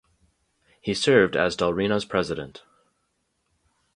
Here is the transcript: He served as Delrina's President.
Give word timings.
He 0.81 0.95
served 0.95 1.35
as 1.35 1.55
Delrina's 1.55 2.05
President. 2.05 2.63